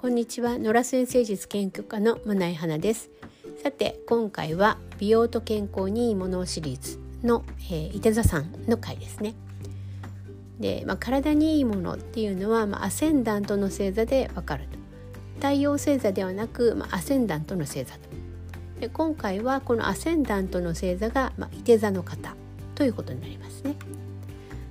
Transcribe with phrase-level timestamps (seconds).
[0.00, 0.56] こんにちは。
[0.56, 3.10] 野良先生術研究家の村井花です。
[3.62, 9.34] さて今回は美容と健康にいいものシリーズの、えー、伊手座さんの回ですね。
[10.58, 14.78] で、まあ、体にいいものっていうのは、まあ、アセンダントの星座でわかると。
[15.34, 18.00] 太陽星座ではなく、まあ、アセンダントの星座と。
[18.80, 22.34] で今回はこのアセンダントの星座が、まあ、伊手座の方
[22.74, 23.76] ということになりますね。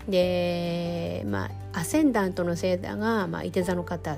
[0.08, 4.18] でまあアセンダントの星座が、まあ、伊手座の方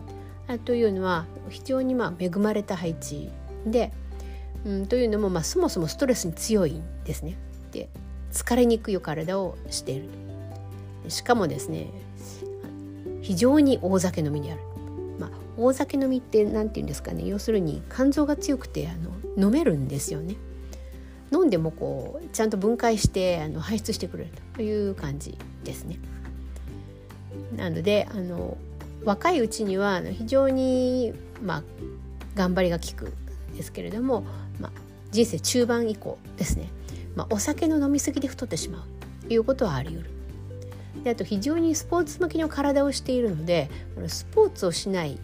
[0.65, 3.29] というのは非常にまあ恵まれた配置
[3.65, 3.91] で、
[4.65, 7.37] うん、というのも、まあ、そもそもストレスに強いんですね。
[7.71, 7.89] で
[8.31, 10.09] 疲れにくい体をしている
[11.09, 11.87] しかもですね
[13.21, 14.61] 非常に大酒飲みにある、
[15.19, 20.35] まあ、大酒飲みって何て言うんですかね要するに肝臓が強くてあの飲めるんですよね。
[21.33, 25.97] 飲んでもこうちゃんと分解してあの排出してくれるという感じですね。
[27.55, 28.57] なのであの
[29.03, 31.63] 若いうちには非常に、まあ、
[32.35, 33.05] 頑張りが効く
[33.53, 34.23] んですけれども、
[34.59, 34.71] まあ、
[35.11, 36.69] 人生中盤以降ですね、
[37.15, 40.11] まあ、お酒の飲み過ぎで太ってしまうということはあり得る。
[41.03, 43.69] であと非常にスポーツ向きの体をしているので
[44.07, 45.17] スポーツをしない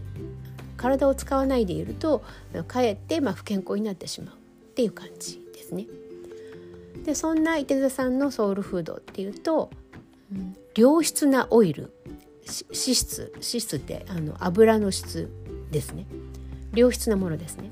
[0.76, 2.24] 体を使わないでいると
[2.68, 4.38] かえってまあ不健康になってしまうっ
[4.74, 5.86] ていう感じですね。
[7.06, 9.70] でそんな伊手座さんのソウルフードっていうと、
[10.76, 11.94] 良質なオイル
[12.48, 15.30] 脂質脂質ってあの油の質
[15.72, 16.06] ですね。
[16.74, 17.72] 良質なものですね。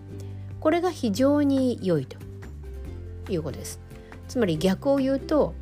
[0.60, 2.18] これが非常に良いと
[3.32, 3.80] いうことです。
[4.28, 5.54] つまり逆を言うと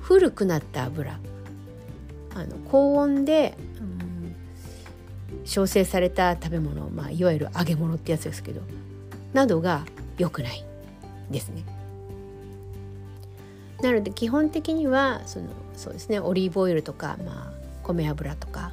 [0.00, 1.18] 古くなった油
[2.34, 4.34] あの高温で、うん、
[5.44, 8.60] 焼成された食べ物、まあ、いわゆる揚げ物ってやつですけど
[9.32, 9.84] などが
[10.18, 10.64] 良くない
[11.30, 11.64] ですね。
[13.82, 17.57] なので基本的にはそのそうですねオリーブオイルとか、まあ、
[17.88, 18.72] 米油とか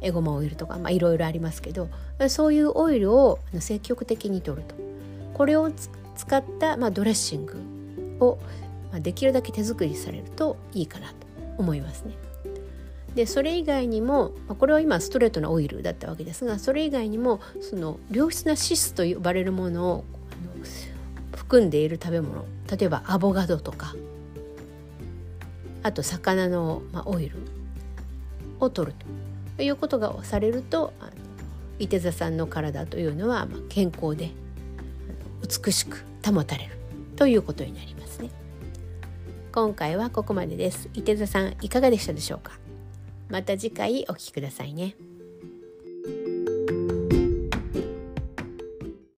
[0.00, 1.88] エゴマオイルとか、いろいろありますけど
[2.28, 4.74] そういうオイルを積極的に取ると
[5.32, 8.38] これを使った、まあ、ドレッシングを、
[8.92, 11.14] まあ、できるだけ手作りされるといいかなと
[11.58, 12.14] 思いますね。
[13.14, 20.04] でそれ以外にもまこれは今ストレートなオイルだったわけですがそれ以外にもその良質な脂質と呼ばれるものを
[21.36, 22.44] 含んでいる食べ物
[22.76, 23.94] 例えばアボカドとか
[25.84, 27.36] あと魚の、まオイル
[28.64, 28.96] を取る
[29.56, 30.92] ということがされると
[31.78, 34.30] 伊手座さんの体というのは、ま健康で
[35.42, 36.76] 美しく保たれる
[37.16, 38.30] ということになりますね。
[39.52, 40.88] 今回はここまでです。
[40.94, 42.58] 伊手座さんいかがでしたでしょうか？
[43.28, 44.96] また次回お聴きくださいね。